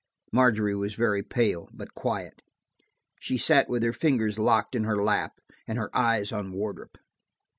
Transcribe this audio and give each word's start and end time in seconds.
Margery 0.31 0.73
was 0.73 0.95
very 0.95 1.21
pale, 1.21 1.69
but 1.71 1.93
quiet. 1.93 2.41
She 3.19 3.37
sat 3.37 3.69
with 3.69 3.83
her 3.83 3.93
fingers 3.93 4.39
locked 4.39 4.73
in 4.73 4.83
her 4.83 4.99
lap, 5.03 5.33
and 5.67 5.77
her 5.77 5.95
eyes 5.95 6.31
on 6.31 6.51
Wardrop. 6.53 6.97